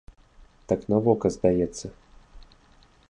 Так 0.71 0.79
на 0.93 0.97
вока 1.07 1.31
здаецца. 1.35 1.93